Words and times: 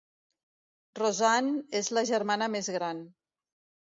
Rosanne 0.99 1.61
és 1.83 1.91
la 1.99 2.05
germana 2.13 2.49
més 2.55 2.71
gran. 2.79 3.05